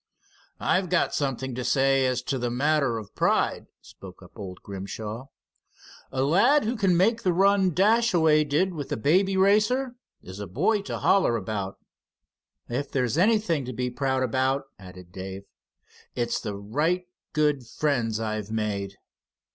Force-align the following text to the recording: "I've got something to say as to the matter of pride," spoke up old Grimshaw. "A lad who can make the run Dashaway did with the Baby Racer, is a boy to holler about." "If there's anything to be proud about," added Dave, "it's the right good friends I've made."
"I've 0.59 0.89
got 0.89 1.13
something 1.13 1.53
to 1.53 1.63
say 1.63 2.07
as 2.07 2.23
to 2.23 2.39
the 2.39 2.49
matter 2.49 2.97
of 2.97 3.13
pride," 3.13 3.67
spoke 3.81 4.23
up 4.23 4.31
old 4.35 4.63
Grimshaw. 4.63 5.27
"A 6.11 6.23
lad 6.23 6.63
who 6.63 6.75
can 6.75 6.97
make 6.97 7.21
the 7.21 7.31
run 7.31 7.69
Dashaway 7.69 8.43
did 8.45 8.73
with 8.73 8.89
the 8.89 8.97
Baby 8.97 9.37
Racer, 9.37 9.93
is 10.23 10.39
a 10.39 10.47
boy 10.47 10.81
to 10.89 10.97
holler 10.97 11.37
about." 11.37 11.77
"If 12.67 12.89
there's 12.89 13.19
anything 13.19 13.63
to 13.65 13.73
be 13.73 13.91
proud 13.91 14.23
about," 14.23 14.63
added 14.79 15.11
Dave, 15.11 15.43
"it's 16.15 16.39
the 16.41 16.55
right 16.55 17.07
good 17.33 17.67
friends 17.67 18.19
I've 18.19 18.49
made." 18.49 18.95